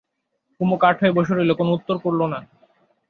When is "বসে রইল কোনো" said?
1.17-1.69